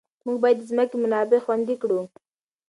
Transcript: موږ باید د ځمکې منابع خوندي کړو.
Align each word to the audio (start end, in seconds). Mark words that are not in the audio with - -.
موږ 0.25 0.37
باید 0.43 0.57
د 0.59 0.63
ځمکې 0.71 0.95
منابع 1.03 1.39
خوندي 1.45 1.75
کړو. 1.81 1.99